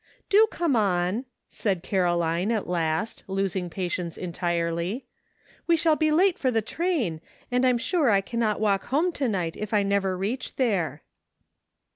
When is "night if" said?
9.29-9.75